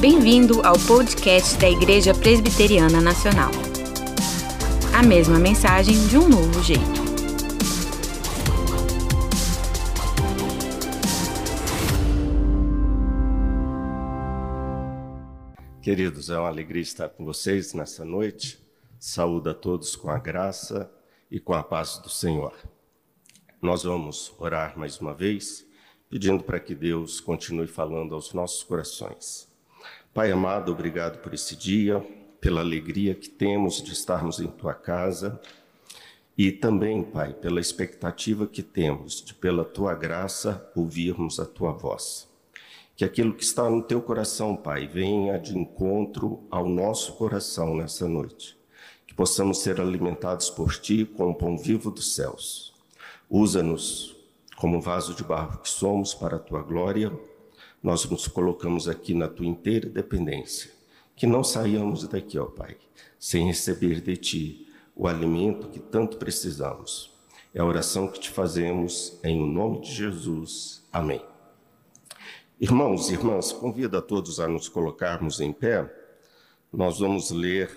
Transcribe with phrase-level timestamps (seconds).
[0.00, 3.50] Bem-vindo ao podcast da Igreja Presbiteriana Nacional.
[4.94, 6.80] A mesma mensagem de um novo jeito.
[15.82, 18.58] Queridos, é uma alegria estar com vocês nessa noite.
[18.98, 20.90] Saúde a todos com a graça
[21.30, 22.54] e com a paz do Senhor.
[23.60, 25.66] Nós vamos orar mais uma vez,
[26.08, 29.49] pedindo para que Deus continue falando aos nossos corações.
[30.12, 32.04] Pai amado, obrigado por esse dia,
[32.40, 35.40] pela alegria que temos de estarmos em tua casa
[36.36, 42.28] e também, Pai, pela expectativa que temos de, pela tua graça, ouvirmos a tua voz.
[42.96, 48.08] Que aquilo que está no teu coração, Pai, venha de encontro ao nosso coração nessa
[48.08, 48.58] noite.
[49.06, 52.74] Que possamos ser alimentados por ti com o pão vivo dos céus.
[53.30, 54.16] Usa-nos
[54.56, 57.12] como vaso de barro que somos para a tua glória
[57.82, 60.70] nós nos colocamos aqui na tua inteira dependência.
[61.16, 62.76] Que não saiamos daqui, ó Pai,
[63.18, 67.10] sem receber de ti o alimento que tanto precisamos.
[67.54, 70.86] É a oração que te fazemos em o nome de Jesus.
[70.92, 71.22] Amém.
[72.60, 75.90] Irmãos e irmãs, convido a todos a nos colocarmos em pé.
[76.72, 77.70] Nós vamos ler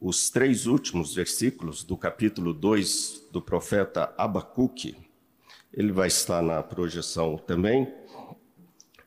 [0.00, 4.96] os três últimos versículos do capítulo 2 do profeta Abacuque.
[5.72, 7.90] Ele vai estar na projeção também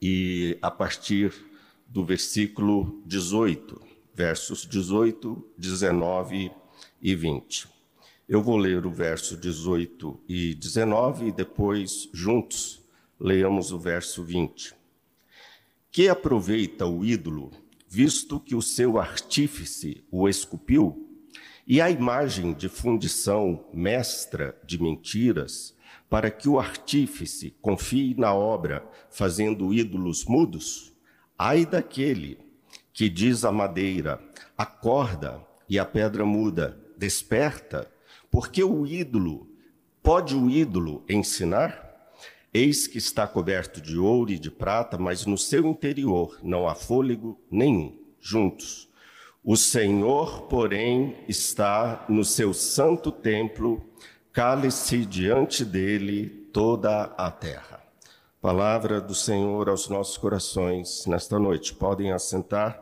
[0.01, 1.33] e a partir
[1.87, 3.81] do versículo 18,
[4.13, 6.51] versos 18, 19
[7.01, 7.67] e 20.
[8.27, 12.81] Eu vou ler o verso 18 e 19 e depois, juntos,
[13.19, 14.75] leamos o verso 20.
[15.89, 17.51] Que aproveita o ídolo,
[17.87, 21.07] visto que o seu artífice o esculpiu,
[21.65, 25.73] e a imagem de fundição mestra de mentiras,
[26.09, 30.93] para que o artífice confie na obra, fazendo ídolos mudos?
[31.37, 32.39] Ai daquele
[32.93, 34.19] que diz à madeira:
[34.57, 37.91] acorda, e a pedra muda, desperta,
[38.31, 39.49] porque o ídolo,
[40.01, 41.85] pode o ídolo ensinar?
[42.53, 46.73] Eis que está coberto de ouro e de prata, mas no seu interior não há
[46.73, 48.89] fôlego nenhum, juntos.
[49.43, 53.86] O Senhor, porém, está no seu santo templo,
[54.37, 57.81] cale-se diante dele toda a terra.
[58.39, 61.73] Palavra do Senhor aos nossos corações nesta noite.
[61.73, 62.79] Podem assentar.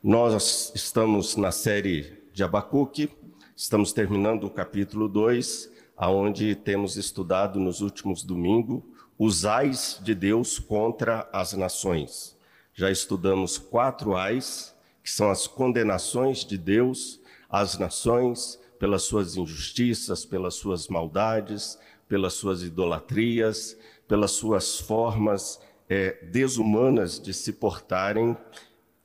[0.00, 3.10] Nós estamos na série de Abacuque,
[3.56, 8.84] estamos terminando o capítulo 2, aonde temos estudado nos últimos domingos
[9.18, 12.38] os ais de Deus contra as nações.
[12.72, 17.25] Já estudamos quatro ais, que são as condenações de Deus
[17.60, 21.78] às nações pelas suas injustiças, pelas suas maldades,
[22.08, 28.36] pelas suas idolatrias, pelas suas formas é, desumanas de se portarem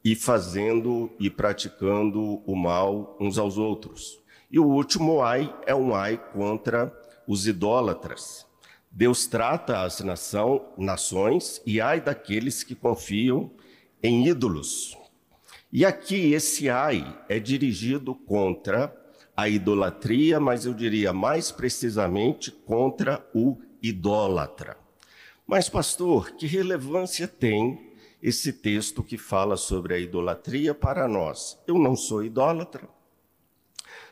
[0.03, 4.19] e fazendo e praticando o mal uns aos outros.
[4.51, 6.93] E o último ai é um ai contra
[7.27, 8.45] os idólatras.
[8.91, 13.49] Deus trata as nação, nações e ai daqueles que confiam
[14.03, 14.97] em ídolos.
[15.71, 18.93] E aqui esse ai é dirigido contra
[19.35, 24.77] a idolatria, mas eu diria mais precisamente contra o idólatra.
[25.47, 31.57] Mas, pastor, que relevância tem esse texto que fala sobre a idolatria para nós?
[31.65, 32.87] Eu não sou idólatra.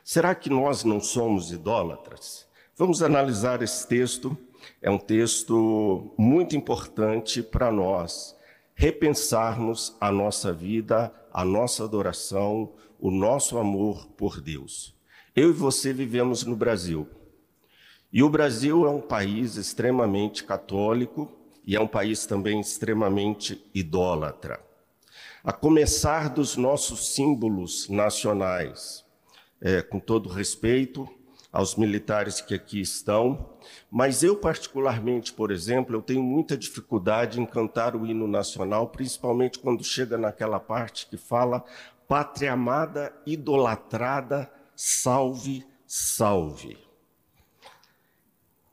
[0.04, 2.48] Será que nós não somos idólatras?
[2.76, 4.38] Vamos analisar esse texto.
[4.82, 8.36] É um texto muito importante para nós
[8.74, 14.96] repensarmos a nossa vida, a nossa adoração, o nosso amor por Deus.
[15.36, 17.08] Eu e você vivemos no Brasil.
[18.12, 21.32] E o Brasil é um país extremamente católico
[21.66, 24.60] e é um país também extremamente idólatra.
[25.44, 29.06] A começar dos nossos símbolos nacionais,
[29.62, 31.08] é, com todo respeito,
[31.52, 33.50] aos militares que aqui estão,
[33.90, 39.60] mas eu particularmente, por exemplo, eu tenho muita dificuldade em cantar o hino nacional, principalmente
[39.60, 41.64] quando chega naquela parte que fala
[42.08, 46.78] pátria amada, idolatrada, salve, salve.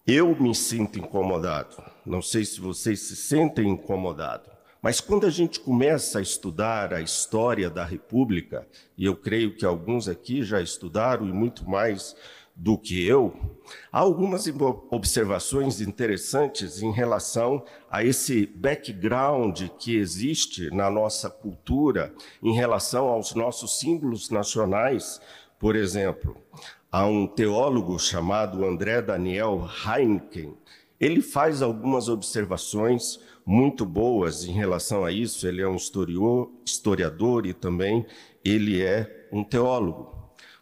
[0.07, 1.83] Eu me sinto incomodado.
[2.05, 4.57] Não sei se vocês se sentem incomodados.
[4.81, 8.65] Mas quando a gente começa a estudar a história da República,
[8.97, 12.15] e eu creio que alguns aqui já estudaram e muito mais
[12.57, 13.35] do que eu,
[13.93, 14.47] há algumas
[14.91, 23.35] observações interessantes em relação a esse background que existe na nossa cultura em relação aos
[23.35, 25.21] nossos símbolos nacionais.
[25.59, 26.35] Por exemplo,
[26.91, 30.55] há um teólogo chamado André Daniel Heineken.
[30.99, 35.47] Ele faz algumas observações muito boas em relação a isso.
[35.47, 35.77] Ele é um
[36.65, 38.07] historiador e também
[38.43, 40.16] ele é um teólogo.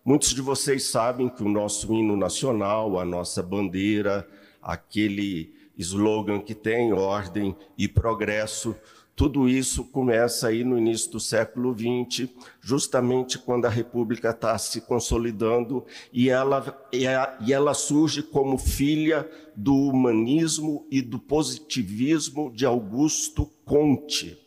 [0.07, 4.29] Muitos de vocês sabem que o nosso hino nacional, a nossa bandeira,
[4.61, 8.77] aquele slogan que tem ordem e progresso,
[9.17, 12.29] tudo isso começa aí no início do século XX,
[12.61, 19.27] justamente quando a República está se consolidando e ela, e ela surge como filha
[19.57, 24.44] do humanismo e do positivismo de Augusto Conte,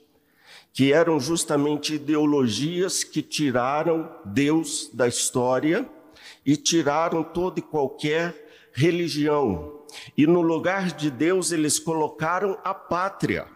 [0.77, 5.89] que eram justamente ideologias que tiraram Deus da história
[6.45, 9.81] e tiraram toda e qualquer religião.
[10.15, 13.47] E no lugar de Deus eles colocaram a pátria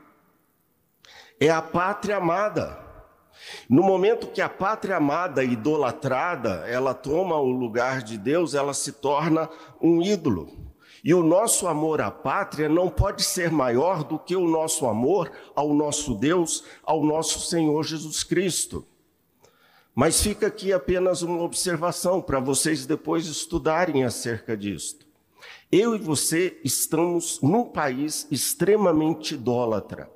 [1.40, 2.80] é a pátria amada.
[3.70, 8.94] No momento que a pátria amada, idolatrada, ela toma o lugar de Deus, ela se
[8.94, 9.48] torna
[9.80, 10.71] um ídolo.
[11.04, 15.32] E o nosso amor à pátria não pode ser maior do que o nosso amor
[15.56, 18.86] ao nosso Deus, ao nosso Senhor Jesus Cristo.
[19.96, 25.06] Mas fica aqui apenas uma observação para vocês depois estudarem acerca disto.
[25.72, 30.10] Eu e você estamos num país extremamente idólatra.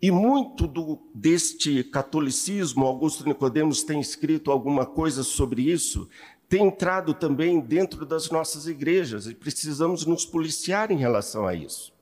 [0.00, 6.08] E muito do, deste catolicismo, Augusto Nicodemos tem escrito alguma coisa sobre isso,
[6.54, 11.92] tem entrado também dentro das nossas igrejas e precisamos nos policiar em relação a isso.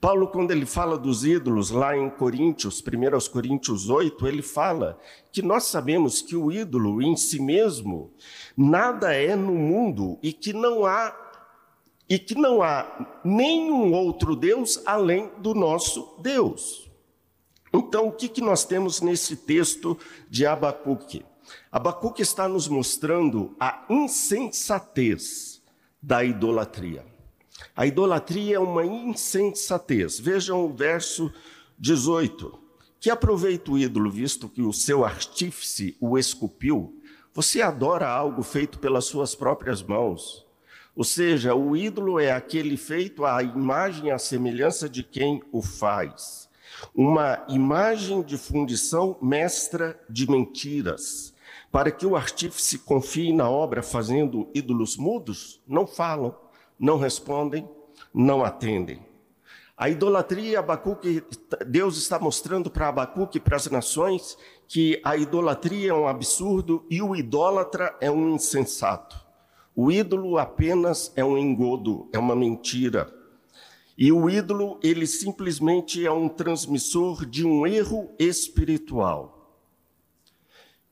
[0.00, 4.96] Paulo, quando ele fala dos ídolos lá em Coríntios, 1 Coríntios 8, ele fala
[5.32, 8.12] que nós sabemos que o ídolo em si mesmo
[8.56, 11.12] nada é no mundo e que não há
[12.08, 16.88] e que não há nenhum outro Deus além do nosso Deus.
[17.74, 19.98] Então, o que, que nós temos nesse texto
[20.30, 21.24] de Abacuque?
[21.70, 25.62] Abacuque está nos mostrando a insensatez
[26.02, 27.04] da idolatria.
[27.74, 30.18] A idolatria é uma insensatez.
[30.18, 31.32] Vejam o verso
[31.78, 32.58] 18.
[33.00, 37.00] Que aproveita o ídolo, visto que o seu artífice o esculpiu?
[37.32, 40.46] Você adora algo feito pelas suas próprias mãos.
[40.96, 45.62] Ou seja, o ídolo é aquele feito à imagem e à semelhança de quem o
[45.62, 46.48] faz
[46.94, 51.34] uma imagem de fundição mestra de mentiras,
[51.70, 56.34] para que o artífice confie na obra fazendo ídolos mudos, não falam,
[56.78, 57.68] não respondem,
[58.12, 59.06] não atendem.
[59.76, 61.22] A idolatria, Abacuque,
[61.64, 64.36] Deus está mostrando para Abacuque, para as nações,
[64.66, 69.24] que a idolatria é um absurdo e o idólatra é um insensato.
[69.76, 73.14] O ídolo apenas é um engodo, é uma mentira.
[73.96, 79.37] E o ídolo, ele simplesmente é um transmissor de um erro espiritual.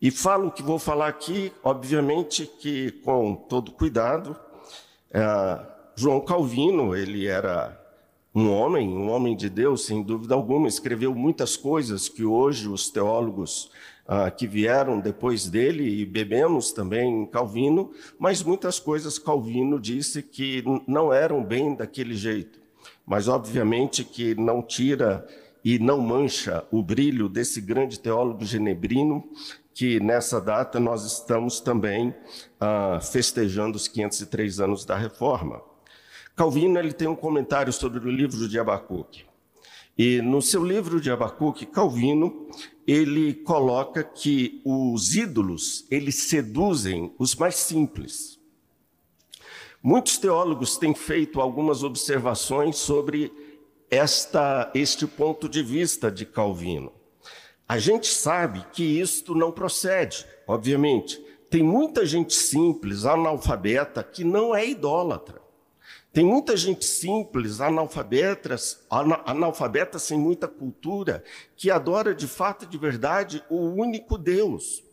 [0.00, 4.36] E falo que vou falar aqui, obviamente que com todo cuidado.
[5.10, 5.58] É,
[5.94, 7.80] João Calvino, ele era
[8.34, 12.90] um homem, um homem de Deus, sem dúvida alguma, escreveu muitas coisas que hoje os
[12.90, 13.70] teólogos
[14.06, 20.22] ah, que vieram depois dele, e bebemos também em Calvino, mas muitas coisas Calvino disse
[20.22, 22.66] que não eram bem daquele jeito
[23.06, 25.26] mas obviamente que não tira
[25.64, 29.24] e não mancha o brilho desse grande teólogo genebrino,
[29.76, 32.14] que nessa data nós estamos também
[32.58, 35.60] ah, festejando os 503 anos da Reforma.
[36.34, 39.26] Calvino ele tem um comentário sobre o livro de Abacuque.
[39.98, 42.48] E no seu livro de Abacuque, Calvino,
[42.86, 48.40] ele coloca que os ídolos, eles seduzem os mais simples.
[49.82, 53.30] Muitos teólogos têm feito algumas observações sobre
[53.90, 56.95] esta, este ponto de vista de Calvino.
[57.68, 61.20] A gente sabe que isto não procede, obviamente.
[61.50, 65.40] Tem muita gente simples, analfabeta, que não é idólatra.
[66.12, 71.24] Tem muita gente simples, analfabetas, analfabeta sem muita cultura,
[71.56, 74.84] que adora de fato e de verdade o único Deus.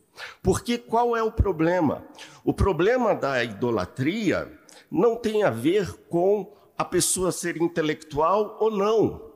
[0.42, 2.04] Porque qual é o problema?
[2.44, 4.52] O problema da idolatria
[4.90, 9.32] não tem a ver com a pessoa ser intelectual ou não,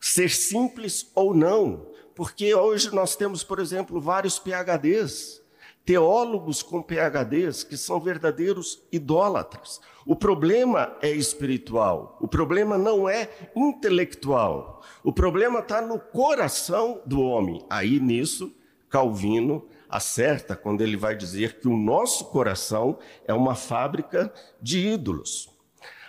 [0.00, 5.42] ser simples ou não, porque hoje nós temos, por exemplo, vários PhDs,
[5.84, 9.82] teólogos com PhDs que são verdadeiros idólatras.
[10.06, 17.20] O problema é espiritual, o problema não é intelectual, o problema está no coração do
[17.20, 17.64] homem.
[17.68, 18.50] Aí nisso,
[18.88, 25.50] Calvino acerta quando ele vai dizer que o nosso coração é uma fábrica de ídolos.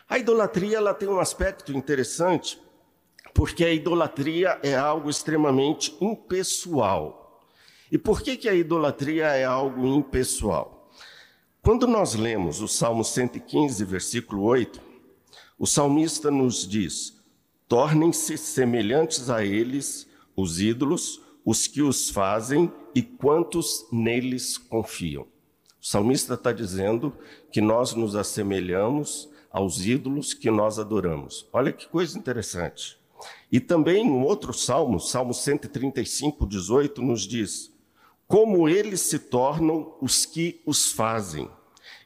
[0.10, 2.60] A idolatria ela tem um aspecto interessante,
[3.38, 7.40] porque a idolatria é algo extremamente impessoal.
[7.92, 10.90] E por que, que a idolatria é algo impessoal?
[11.62, 14.82] Quando nós lemos o Salmo 115, versículo 8,
[15.56, 17.16] o salmista nos diz:
[17.68, 25.28] Tornem-se semelhantes a eles, os ídolos, os que os fazem e quantos neles confiam.
[25.80, 27.14] O salmista está dizendo
[27.52, 31.48] que nós nos assemelhamos aos ídolos que nós adoramos.
[31.54, 32.97] Olha que coisa interessante.
[33.52, 37.72] E também um outro salmo, Salmo 135, 18, nos diz:
[38.28, 41.50] Como eles se tornam os que os fazem,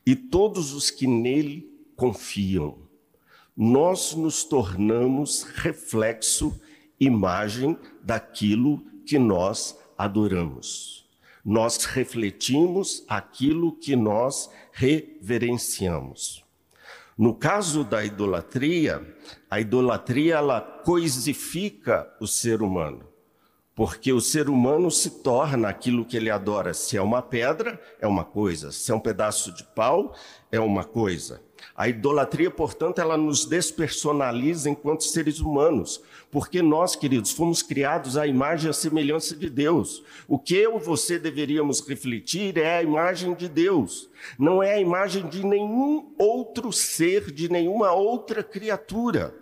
[0.05, 2.77] e todos os que nele confiam.
[3.55, 6.59] Nós nos tornamos reflexo,
[6.99, 11.07] imagem daquilo que nós adoramos.
[11.43, 16.40] Nós refletimos aquilo que nós reverenciamos.
[17.17, 19.15] No caso da idolatria,
[19.49, 23.03] a idolatria ela coisifica o ser humano,
[23.75, 26.73] porque o ser humano se torna aquilo que ele adora.
[26.73, 30.15] Se é uma pedra, é uma coisa, se é um pedaço de pau,
[30.51, 31.41] é uma coisa.
[31.75, 38.25] A idolatria, portanto, ela nos despersonaliza enquanto seres humanos, porque nós, queridos, fomos criados à
[38.25, 40.03] imagem e à semelhança de Deus.
[40.27, 44.09] O que eu e você deveríamos refletir é a imagem de Deus,
[44.39, 49.40] não é a imagem de nenhum outro ser, de nenhuma outra criatura.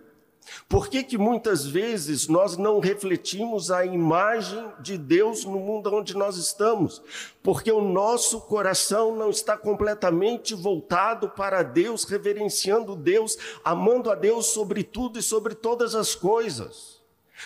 [0.68, 6.16] Por que, que muitas vezes nós não refletimos a imagem de Deus no mundo onde
[6.16, 7.02] nós estamos?
[7.42, 14.48] Porque o nosso coração não está completamente voltado para Deus, reverenciando Deus, amando a Deus
[14.48, 17.00] sobre tudo e sobre todas as coisas.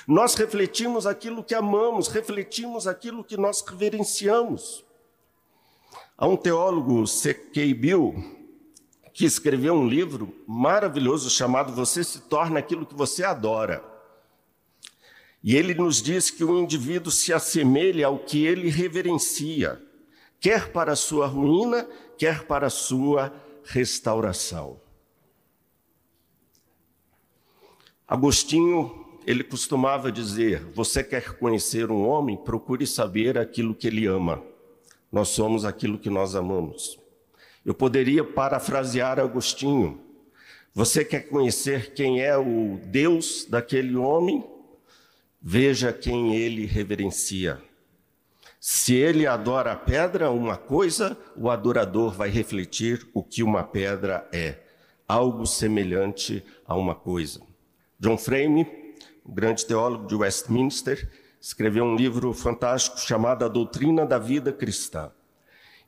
[0.08, 4.84] Nós refletimos aquilo que amamos, refletimos aquilo que nós reverenciamos.
[6.18, 7.74] Há um teólogo, C.K.
[7.74, 8.43] Bill,
[9.14, 13.84] que escreveu um livro maravilhoso chamado Você se torna aquilo que você adora.
[15.44, 19.82] E ele nos diz que o indivíduo se assemelha ao que ele reverencia,
[20.40, 23.32] quer para a sua ruína, quer para a sua
[23.66, 24.80] restauração.
[28.08, 34.42] Agostinho, ele costumava dizer: Você quer conhecer um homem, procure saber aquilo que ele ama.
[35.12, 37.03] Nós somos aquilo que nós amamos.
[37.66, 40.02] Eu poderia parafrasear Agostinho.
[40.74, 44.44] Você quer conhecer quem é o Deus daquele homem?
[45.42, 47.62] Veja quem ele reverencia.
[48.60, 54.28] Se ele adora a pedra, uma coisa, o adorador vai refletir o que uma pedra
[54.32, 54.60] é,
[55.08, 57.42] algo semelhante a uma coisa.
[58.00, 58.66] John Frame,
[59.24, 65.12] o grande teólogo de Westminster, escreveu um livro fantástico chamado A Doutrina da Vida Cristã.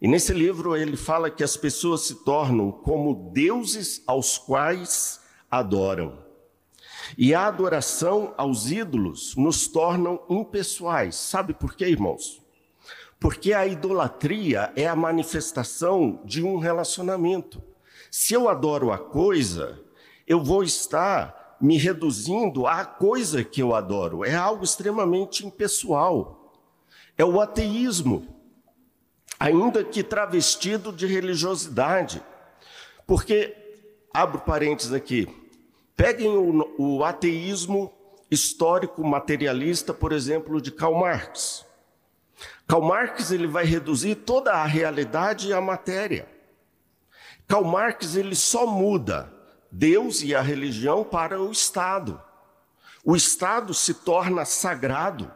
[0.01, 6.19] E nesse livro ele fala que as pessoas se tornam como deuses aos quais adoram.
[7.17, 11.15] E a adoração aos ídolos nos tornam impessoais.
[11.15, 12.41] Sabe por quê, irmãos?
[13.19, 17.61] Porque a idolatria é a manifestação de um relacionamento.
[18.11, 19.79] Se eu adoro a coisa,
[20.27, 24.25] eu vou estar me reduzindo à coisa que eu adoro.
[24.25, 26.53] É algo extremamente impessoal.
[27.17, 28.34] É o ateísmo
[29.39, 32.21] ainda que travestido de religiosidade.
[33.05, 33.55] Porque,
[34.13, 35.27] abro parênteses aqui,
[35.95, 37.93] peguem o, o ateísmo
[38.29, 41.65] histórico materialista, por exemplo, de Karl Marx.
[42.67, 46.27] Karl Marx ele vai reduzir toda a realidade à matéria.
[47.47, 49.31] Karl Marx ele só muda
[49.71, 52.21] Deus e a religião para o Estado.
[53.03, 55.31] O Estado se torna sagrado.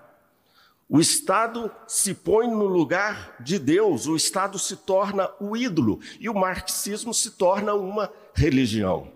[0.92, 6.28] O Estado se põe no lugar de Deus, o Estado se torna o ídolo e
[6.28, 9.12] o marxismo se torna uma religião.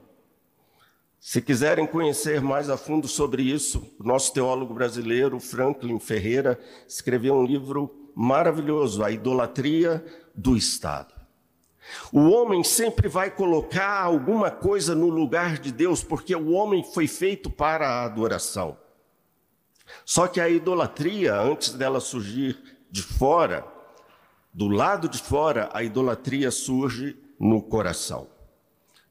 [1.19, 7.33] Se quiserem conhecer mais a fundo sobre isso, o nosso teólogo brasileiro, Franklin Ferreira, escreveu
[7.33, 11.11] um livro maravilhoso, A Idolatria do Estado.
[12.11, 17.07] O homem sempre vai colocar alguma coisa no lugar de Deus, porque o homem foi
[17.07, 18.77] feito para a adoração.
[20.05, 22.57] Só que a idolatria, antes dela surgir
[22.89, 23.65] de fora,
[24.53, 28.27] do lado de fora, a idolatria surge no coração.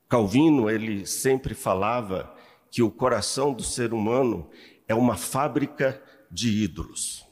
[0.09, 2.33] Calvino, ele sempre falava
[2.71, 4.49] que o coração do ser humano
[4.87, 7.27] é uma fábrica de ídolos.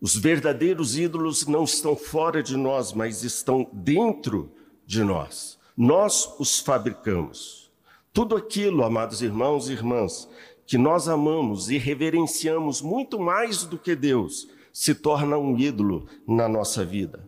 [0.00, 4.52] Os verdadeiros ídolos não estão fora de nós, mas estão dentro
[4.86, 5.58] de nós.
[5.76, 7.70] Nós os fabricamos.
[8.12, 10.28] Tudo aquilo, amados irmãos e irmãs,
[10.68, 16.46] que nós amamos e reverenciamos muito mais do que Deus, se torna um ídolo na
[16.46, 17.26] nossa vida.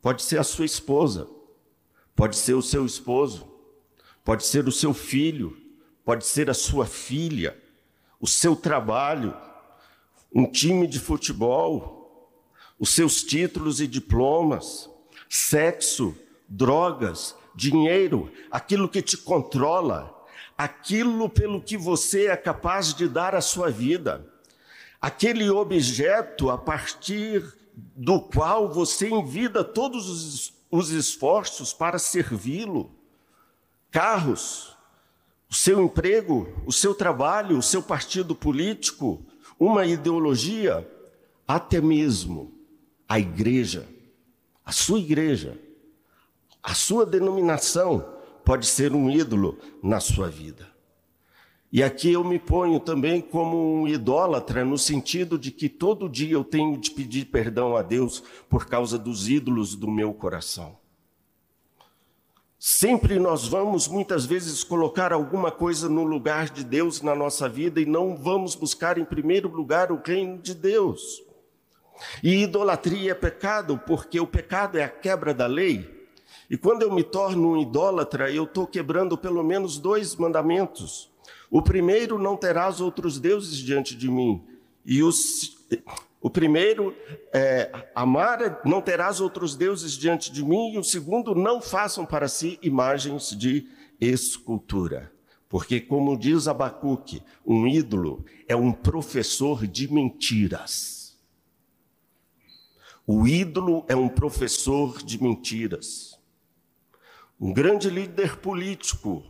[0.00, 1.28] Pode ser a sua esposa,
[2.16, 3.46] pode ser o seu esposo,
[4.24, 5.54] pode ser o seu filho,
[6.02, 7.54] pode ser a sua filha,
[8.18, 9.36] o seu trabalho,
[10.34, 12.32] um time de futebol,
[12.78, 14.88] os seus títulos e diplomas,
[15.28, 16.16] sexo,
[16.48, 20.17] drogas, dinheiro, aquilo que te controla,
[20.58, 24.26] aquilo pelo que você é capaz de dar a sua vida,
[25.00, 27.56] aquele objeto a partir
[27.94, 32.90] do qual você envida todos os, os esforços para servi-lo.
[33.88, 34.76] Carros,
[35.48, 39.24] o seu emprego, o seu trabalho, o seu partido político,
[39.60, 40.86] uma ideologia,
[41.46, 42.52] até mesmo
[43.08, 43.88] a igreja,
[44.66, 45.56] a sua igreja,
[46.60, 48.17] a sua denominação
[48.48, 50.66] pode ser um ídolo na sua vida.
[51.70, 56.32] E aqui eu me ponho também como um idólatra, no sentido de que todo dia
[56.32, 60.78] eu tenho de pedir perdão a Deus por causa dos ídolos do meu coração.
[62.58, 67.82] Sempre nós vamos, muitas vezes, colocar alguma coisa no lugar de Deus na nossa vida
[67.82, 71.22] e não vamos buscar em primeiro lugar o reino de Deus.
[72.22, 75.97] E idolatria é pecado, porque o pecado é a quebra da lei.
[76.50, 81.10] E quando eu me torno um idólatra, eu estou quebrando pelo menos dois mandamentos.
[81.50, 84.42] O primeiro, não terás outros deuses diante de mim.
[84.84, 85.58] E os,
[86.20, 86.94] o primeiro,
[87.32, 90.72] é, amar, não terás outros deuses diante de mim.
[90.72, 93.66] E o segundo, não façam para si imagens de
[94.00, 95.12] escultura.
[95.48, 101.16] Porque, como diz Abacuque, um ídolo é um professor de mentiras.
[103.06, 106.17] O ídolo é um professor de mentiras.
[107.40, 109.24] Um grande líder político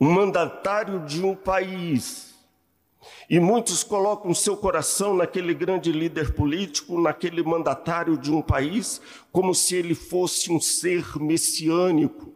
[0.00, 2.34] um mandatário de um país.
[3.30, 9.00] E muitos colocam seu coração naquele grande líder político, naquele mandatário de um país,
[9.32, 12.34] como se ele fosse um ser messiânico.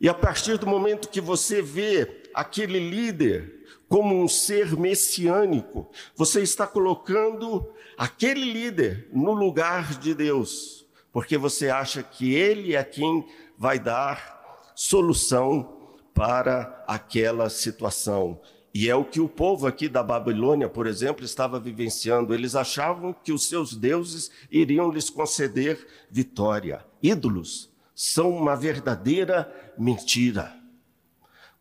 [0.00, 6.42] E a partir do momento que você vê aquele líder como um ser messiânico, você
[6.42, 10.79] está colocando aquele líder no lugar de Deus,
[11.12, 13.26] porque você acha que ele é quem
[13.58, 15.76] vai dar solução
[16.14, 18.40] para aquela situação.
[18.72, 22.32] E é o que o povo aqui da Babilônia, por exemplo, estava vivenciando.
[22.32, 26.84] Eles achavam que os seus deuses iriam lhes conceder vitória.
[27.02, 30.56] Ídolos são uma verdadeira mentira.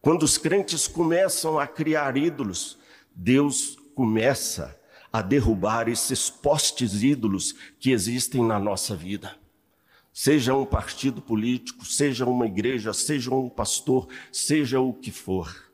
[0.02, 2.78] Quando os crentes começam a criar ídolos,
[3.14, 4.79] Deus começa
[5.12, 9.40] a derrubar esses postes ídolos que existem na nossa vida
[10.20, 15.72] seja um partido político, seja uma igreja, seja um pastor, seja o que for.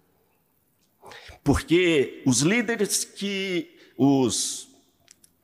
[1.43, 4.67] Porque os líderes que, os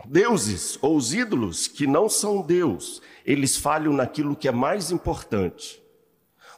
[0.05, 5.81] deuses ou os ídolos que não são Deus, eles falham naquilo que é mais importante: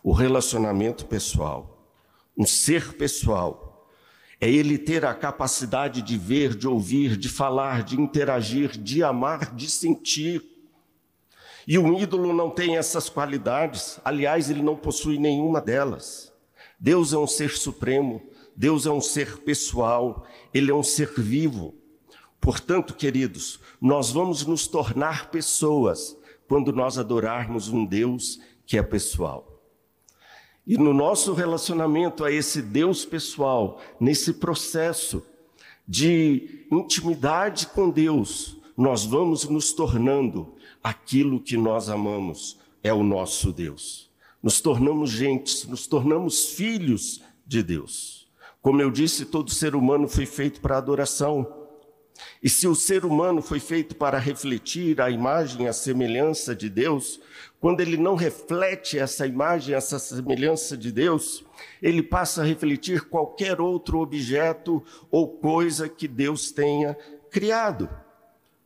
[0.04, 1.88] o relacionamento pessoal,
[2.38, 3.63] um ser pessoal.
[4.40, 9.54] É ele ter a capacidade de ver, de ouvir, de falar, de interagir, de amar,
[9.56, 10.54] de sentir
[11.68, 16.34] e um ídolo não tem essas qualidades, aliás, ele não possui nenhuma delas.
[16.78, 18.22] Deus é um ser supremo,
[18.56, 21.74] Deus é um ser pessoal, ele é um ser vivo.
[22.42, 26.18] Portanto, queridos, nós vamos nos tornar pessoas
[26.48, 29.53] quando nós adorarmos um Deus que é pessoal.
[30.66, 35.24] E no nosso relacionamento a esse Deus pessoal, nesse processo
[35.88, 43.52] de intimidade com Deus, nós vamos nos tornando aquilo que nós amamos é o nosso
[43.52, 44.10] Deus.
[44.42, 48.28] Nos tornamos gentes, nos tornamos filhos de Deus.
[48.62, 51.63] Como eu disse, todo ser humano foi feito para adoração.
[52.42, 57.20] E se o ser humano foi feito para refletir a imagem, a semelhança de Deus,
[57.60, 61.44] quando ele não reflete essa imagem, essa semelhança de Deus,
[61.82, 66.98] ele passa a refletir qualquer outro objeto ou coisa que Deus tenha
[67.32, 67.90] criado,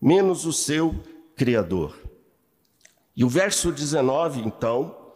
[0.01, 0.95] menos o seu
[1.35, 1.95] Criador.
[3.15, 5.06] E o verso 19, então,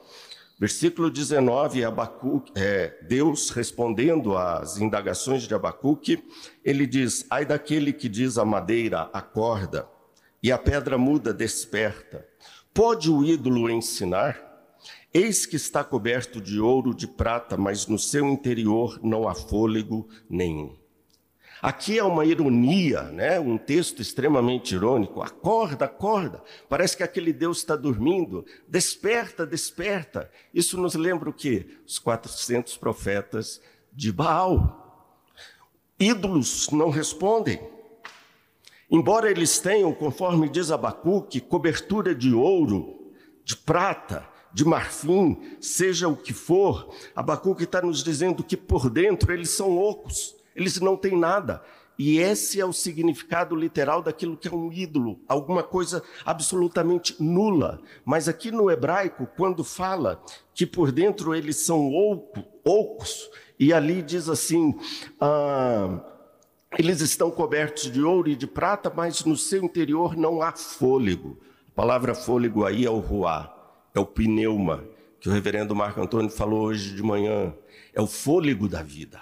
[0.62, 6.24] versículo 19, Abacuque, é, Deus respondendo às indagações de Abacuque,
[6.64, 9.90] ele diz: Ai daquele que diz a madeira, acorda,
[10.44, 12.24] e a pedra muda, desperta.
[12.72, 14.40] Pode o ídolo ensinar?
[15.12, 20.08] Eis que está coberto de ouro, de prata, mas no seu interior não há fôlego
[20.30, 20.78] nenhum.
[21.62, 23.40] Aqui é uma ironia, né?
[23.40, 25.22] um texto extremamente irônico.
[25.22, 26.42] Acorda, acorda.
[26.68, 28.44] Parece que aquele Deus está dormindo.
[28.68, 30.32] Desperta, desperta.
[30.52, 31.68] Isso nos lembra o quê?
[31.86, 33.62] Os 400 profetas
[33.94, 35.14] de Baal.
[36.00, 37.62] Ídolos não respondem.
[38.90, 43.14] Embora eles tenham, conforme diz Abacuque, cobertura de ouro,
[43.46, 49.32] de prata, de marfim, seja o que for, Abacuque está nos dizendo que por dentro
[49.32, 51.62] eles são ocos eles não têm nada.
[52.04, 57.80] E esse é o significado literal daquilo que é um ídolo, alguma coisa absolutamente nula.
[58.04, 60.20] Mas aqui no hebraico, quando fala
[60.56, 64.76] que por dentro eles são oco, ocos, e ali diz assim:
[65.20, 66.00] ah,
[66.76, 71.38] eles estão cobertos de ouro e de prata, mas no seu interior não há fôlego.
[71.68, 73.56] A palavra fôlego aí é o ruá,
[73.94, 74.84] é o pneuma,
[75.20, 77.54] que o reverendo Marco Antônio falou hoje de manhã.
[77.94, 79.22] É o fôlego da vida.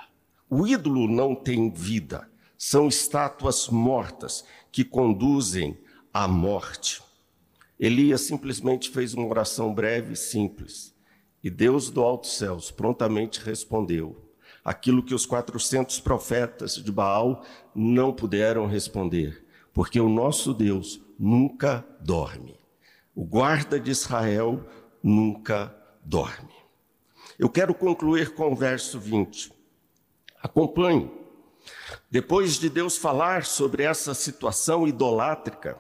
[0.50, 5.78] O ídolo não tem vida são estátuas mortas que conduzem
[6.14, 7.02] à morte.
[7.80, 10.94] Elias simplesmente fez uma oração breve e simples.
[11.44, 14.30] E Deus do alto céus prontamente respondeu
[14.66, 21.86] aquilo que os 400 profetas de Baal não puderam responder, porque o nosso Deus nunca
[22.02, 22.60] dorme.
[23.16, 24.66] O guarda de Israel
[25.02, 26.54] nunca dorme.
[27.38, 29.59] Eu quero concluir com o verso 20.
[30.42, 31.12] Acompanhe.
[32.10, 35.78] Depois de Deus falar sobre essa situação idolátrica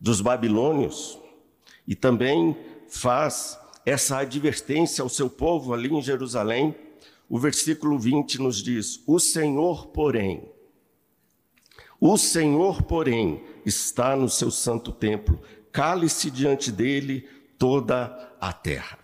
[0.00, 1.18] dos babilônios,
[1.86, 2.56] e também
[2.88, 6.74] faz essa advertência ao seu povo ali em Jerusalém,
[7.28, 10.50] o versículo 20 nos diz: O Senhor, porém,
[12.00, 15.40] o Senhor, porém, está no seu santo templo,
[15.72, 18.98] cale-se diante dele toda a terra.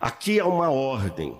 [0.00, 1.38] Aqui há uma ordem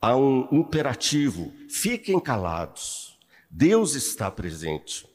[0.00, 3.18] há um imperativo: fiquem calados.
[3.50, 5.08] Deus está presente.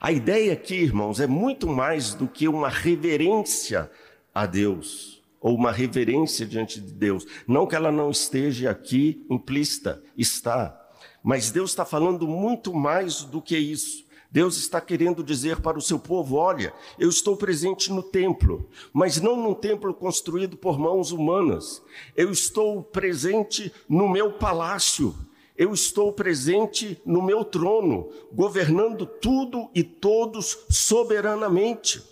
[0.00, 3.90] A ideia aqui, irmãos, é muito mais do que uma reverência
[4.32, 7.26] a Deus, ou uma reverência diante de Deus.
[7.46, 10.80] Não que ela não esteja aqui implícita, está.
[11.22, 14.05] Mas Deus está falando muito mais do que isso.
[14.36, 19.18] Deus está querendo dizer para o seu povo: olha, eu estou presente no templo, mas
[19.18, 21.82] não num templo construído por mãos humanas.
[22.14, 25.16] Eu estou presente no meu palácio.
[25.56, 32.04] Eu estou presente no meu trono, governando tudo e todos soberanamente.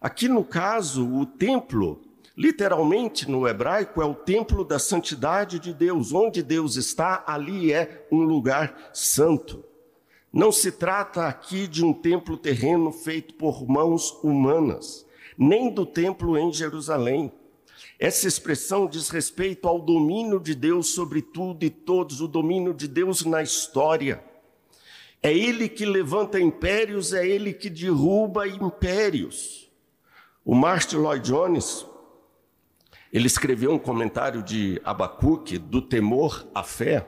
[0.00, 2.00] Aqui no caso, o templo,
[2.36, 6.12] literalmente no hebraico, é o templo da santidade de Deus.
[6.12, 9.68] Onde Deus está, ali é um lugar santo.
[10.32, 16.38] Não se trata aqui de um templo terreno feito por mãos humanas, nem do templo
[16.38, 17.32] em Jerusalém.
[17.98, 22.86] Essa expressão diz respeito ao domínio de Deus sobre tudo e todos, o domínio de
[22.86, 24.22] Deus na história.
[25.22, 29.70] É Ele que levanta impérios, é Ele que derruba impérios.
[30.44, 31.86] O Martin Lloyd Jones,
[33.12, 37.06] ele escreveu um comentário de Abacuque, do temor à fé,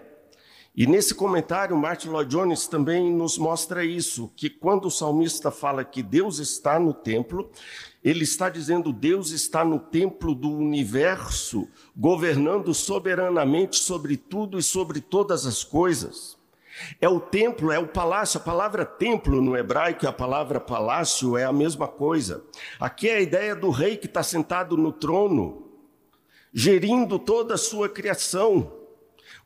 [0.75, 5.85] e nesse comentário, Martin Lloyd Jones também nos mostra isso, que quando o salmista fala
[5.85, 7.51] que Deus está no templo,
[8.03, 15.03] ele está dizendo Deus está no templo do universo, governando soberanamente sobre tudo e sobre
[15.03, 16.39] todas as coisas.
[17.03, 18.41] É o templo, é o palácio.
[18.41, 22.43] A palavra templo no hebraico e a palavra palácio é a mesma coisa.
[22.81, 25.69] Aqui é a ideia do rei que está sentado no trono,
[26.51, 28.82] gerindo toda a sua criação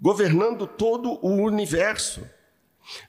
[0.01, 2.23] governando todo o universo.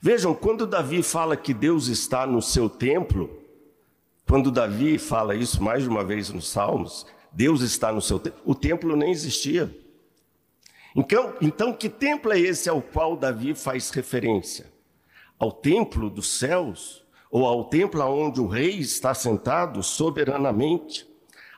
[0.02, 3.42] Vejam, quando Davi fala que Deus está no seu templo,
[4.26, 8.40] quando Davi fala isso mais de uma vez nos Salmos, Deus está no seu templo,
[8.44, 9.74] o templo nem existia.
[10.94, 14.66] Então, então, que templo é esse ao qual Davi faz referência?
[15.38, 17.06] Ao templo dos céus?
[17.30, 21.07] Ou ao templo onde o rei está sentado soberanamente?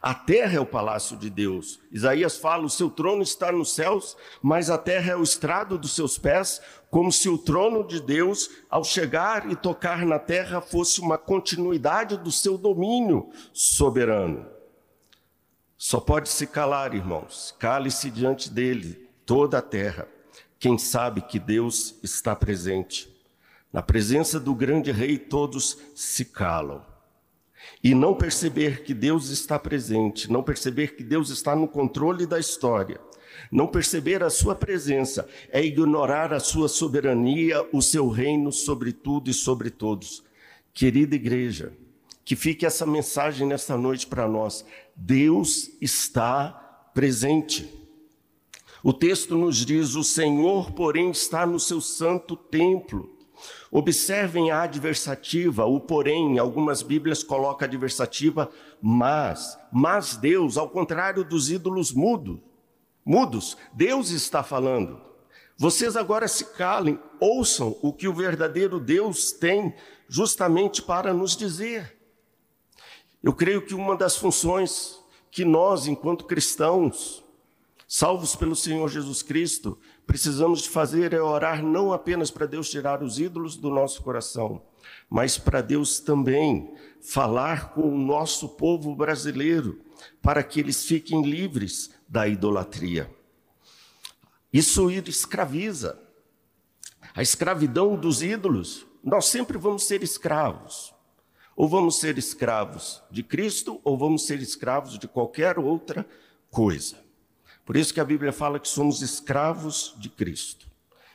[0.03, 1.79] A terra é o palácio de Deus.
[1.93, 5.95] Isaías fala: o seu trono está nos céus, mas a terra é o estrado dos
[5.95, 6.61] seus pés,
[6.91, 12.17] como se o trono de Deus, ao chegar e tocar na terra, fosse uma continuidade
[12.17, 14.47] do seu domínio soberano.
[15.77, 20.09] Só pode se calar, irmãos, cale-se diante dele toda a terra.
[20.59, 23.09] Quem sabe que Deus está presente.
[23.73, 26.90] Na presença do grande rei, todos se calam
[27.83, 32.39] e não perceber que Deus está presente, não perceber que Deus está no controle da
[32.39, 33.01] história,
[33.51, 39.31] não perceber a sua presença, é ignorar a sua soberania, o seu reino sobre tudo
[39.31, 40.23] e sobre todos.
[40.73, 41.73] Querida igreja,
[42.25, 47.69] que fique essa mensagem nesta noite para nós: Deus está presente.
[48.83, 53.20] O texto nos diz: O Senhor, porém, está no seu santo templo.
[53.71, 58.51] Observem a adversativa, o porém, algumas Bíblias colocam adversativa,
[58.81, 62.39] mas, mas Deus, ao contrário dos ídolos mudos,
[63.05, 65.01] mudos, Deus está falando.
[65.57, 69.75] Vocês agora se calem, ouçam o que o verdadeiro Deus tem
[70.09, 71.99] justamente para nos dizer.
[73.23, 74.99] Eu creio que uma das funções
[75.31, 77.23] que nós, enquanto cristãos,
[77.93, 83.19] Salvos pelo Senhor Jesus Cristo, precisamos fazer é orar não apenas para Deus tirar os
[83.19, 84.63] ídolos do nosso coração,
[85.09, 89.81] mas para Deus também falar com o nosso povo brasileiro,
[90.23, 93.11] para que eles fiquem livres da idolatria.
[94.53, 96.01] Isso escraviza.
[97.15, 100.95] A escravidão dos ídolos, nós sempre vamos ser escravos.
[101.57, 106.07] Ou vamos ser escravos de Cristo, ou vamos ser escravos de qualquer outra
[106.51, 106.97] coisa.
[107.71, 110.67] Por isso que a Bíblia fala que somos escravos de Cristo.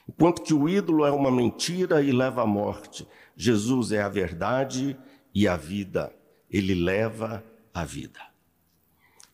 [0.07, 4.97] Enquanto que o ídolo é uma mentira e leva à morte, Jesus é a verdade
[5.33, 6.15] e a vida.
[6.49, 8.21] Ele leva a vida.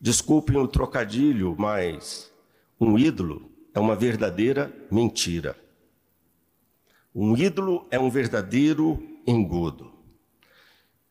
[0.00, 2.28] Desculpem o trocadilho, mas
[2.80, 5.56] um ídolo é uma verdadeira mentira.
[7.14, 9.92] Um ídolo é um verdadeiro engodo.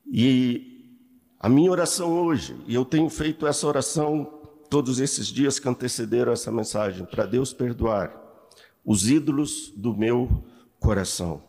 [0.06, 1.00] E
[1.40, 4.41] a minha oração hoje, e eu tenho feito essa oração
[4.72, 8.18] todos esses dias que antecederam essa mensagem, para Deus perdoar
[8.86, 10.46] os ídolos do meu
[10.80, 11.44] coração.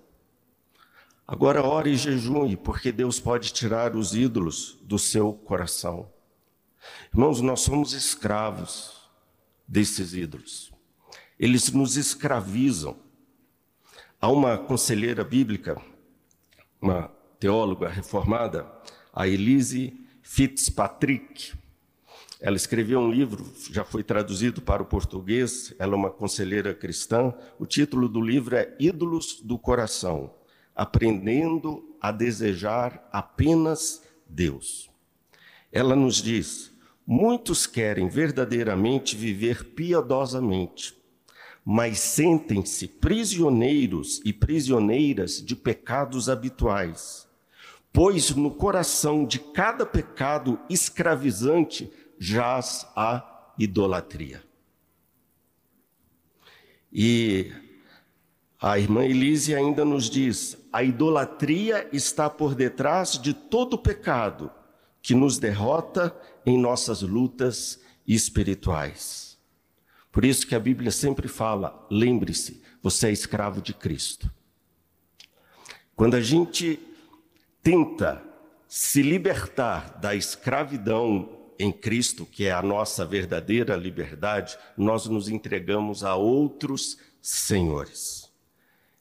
[1.24, 6.10] Agora ore e jejue, porque Deus pode tirar os ídolos do seu coração.
[7.14, 9.08] Irmãos, nós somos escravos
[9.68, 10.72] desses ídolos.
[11.38, 12.96] Eles nos escravizam.
[14.20, 15.80] Há uma conselheira bíblica,
[16.80, 17.08] uma
[17.38, 18.66] teóloga reformada,
[19.12, 21.61] a Elise Fitzpatrick,
[22.42, 27.32] ela escreveu um livro, já foi traduzido para o português, ela é uma conselheira cristã.
[27.56, 30.34] O título do livro é Ídolos do Coração
[30.74, 34.90] Aprendendo a Desejar Apenas Deus.
[35.70, 36.72] Ela nos diz:
[37.06, 40.96] muitos querem verdadeiramente viver piedosamente,
[41.64, 47.28] mas sentem-se prisioneiros e prisioneiras de pecados habituais,
[47.92, 51.88] pois no coração de cada pecado escravizante
[52.22, 54.44] jaz a idolatria.
[56.92, 57.50] E
[58.60, 64.52] a irmã Elise ainda nos diz: a idolatria está por detrás de todo pecado
[65.02, 69.36] que nos derrota em nossas lutas espirituais.
[70.12, 74.30] Por isso que a Bíblia sempre fala: lembre-se, você é escravo de Cristo.
[75.96, 76.78] Quando a gente
[77.64, 78.22] tenta
[78.68, 86.02] se libertar da escravidão em Cristo, que é a nossa verdadeira liberdade, nós nos entregamos
[86.02, 88.28] a outros senhores.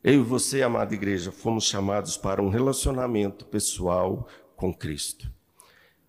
[0.04, 5.32] Eu e você, amada igreja, fomos chamados para um relacionamento pessoal com Cristo.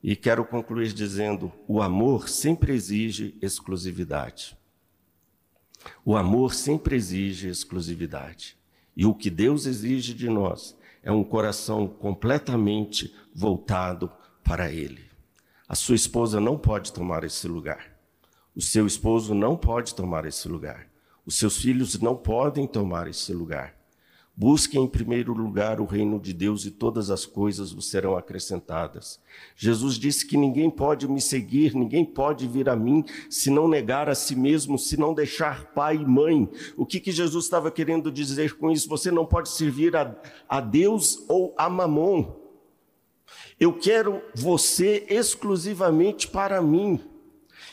[0.03, 4.55] E quero concluir dizendo: o amor sempre exige exclusividade.
[6.05, 8.59] O amor sempre exige exclusividade.
[8.95, 14.13] E o que Deus exige de nós é um coração completamente voltado
[14.45, 15.12] para Ele.
[15.73, 17.97] A sua esposa não pode tomar esse lugar.
[18.55, 20.87] O seu esposo não pode tomar esse lugar.
[21.25, 23.75] Os seus filhos não podem tomar esse lugar.
[24.37, 29.19] Busque em primeiro lugar o reino de Deus e todas as coisas vos serão acrescentadas.
[29.57, 34.11] Jesus disse que ninguém pode me seguir, ninguém pode vir a mim se não negar
[34.11, 36.51] a si mesmo, se não deixar pai e mãe.
[36.77, 38.91] O que, que Jesus estava querendo dizer com isso?
[38.91, 40.15] Você não pode servir a,
[40.47, 42.42] a Deus ou a Mamon.
[43.59, 47.01] Eu quero você exclusivamente para mim.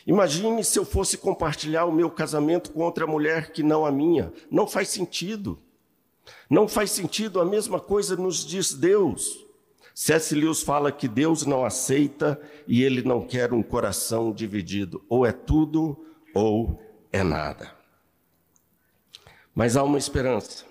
[0.05, 4.33] Imagine se eu fosse compartilhar o meu casamento com outra mulher que não a minha.
[4.49, 5.59] Não faz sentido.
[6.49, 9.45] Não faz sentido, a mesma coisa nos diz Deus.
[9.93, 10.33] C.S.
[10.33, 15.03] Lewis fala que Deus não aceita e ele não quer um coração dividido.
[15.09, 17.75] Ou é tudo ou é nada.
[19.53, 20.65] Mas há uma esperança.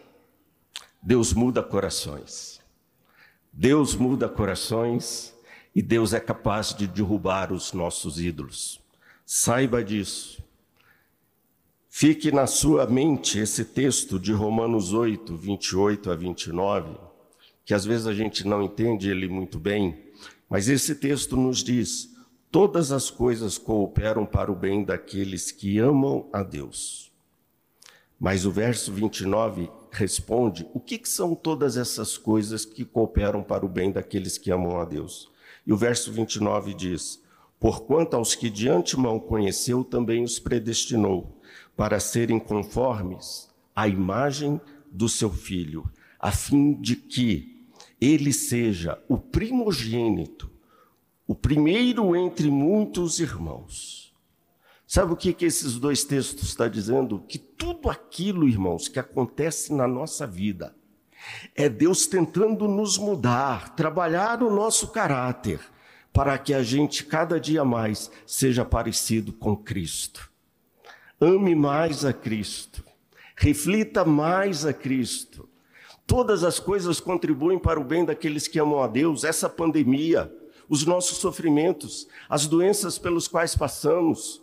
[1.02, 2.57] Deus muda corações.
[3.60, 5.34] Deus muda corações
[5.74, 8.80] e Deus é capaz de derrubar os nossos ídolos.
[9.26, 10.40] Saiba disso.
[11.88, 16.96] Fique na sua mente esse texto de Romanos 8, 28 a 29,
[17.64, 20.04] que às vezes a gente não entende ele muito bem,
[20.48, 22.14] mas esse texto nos diz:
[22.52, 27.10] todas as coisas cooperam para o bem daqueles que amam a Deus.
[28.20, 33.64] Mas o verso 29 responde: o que, que são todas essas coisas que cooperam para
[33.64, 35.30] o bem daqueles que amam a Deus?
[35.66, 37.22] E o verso 29 diz:
[37.60, 41.40] Porquanto aos que de antemão conheceu, também os predestinou,
[41.76, 47.66] para serem conformes à imagem do seu filho, a fim de que
[48.00, 50.50] ele seja o primogênito,
[51.26, 54.07] o primeiro entre muitos irmãos.
[54.90, 57.22] Sabe o que, que esses dois textos estão dizendo?
[57.28, 60.74] Que tudo aquilo, irmãos, que acontece na nossa vida
[61.54, 65.60] é Deus tentando nos mudar, trabalhar o nosso caráter,
[66.10, 70.30] para que a gente cada dia mais seja parecido com Cristo.
[71.20, 72.82] Ame mais a Cristo.
[73.36, 75.46] Reflita mais a Cristo.
[76.06, 79.22] Todas as coisas contribuem para o bem daqueles que amam a Deus.
[79.22, 80.32] Essa pandemia,
[80.66, 84.40] os nossos sofrimentos, as doenças pelos quais passamos,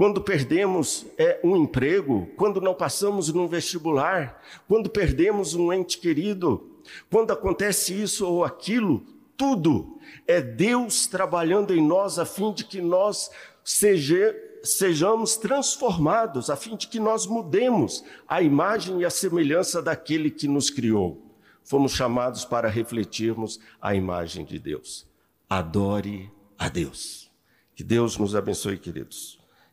[0.00, 6.70] quando perdemos é, um emprego, quando não passamos num vestibular, quando perdemos um ente querido,
[7.10, 9.04] quando acontece isso ou aquilo,
[9.36, 13.30] tudo é Deus trabalhando em nós a fim de que nós
[13.62, 20.30] seja, sejamos transformados, a fim de que nós mudemos a imagem e a semelhança daquele
[20.30, 21.20] que nos criou.
[21.62, 25.06] Fomos chamados para refletirmos a imagem de Deus.
[25.46, 27.30] Adore a Deus.
[27.76, 29.39] Que Deus nos abençoe, queridos.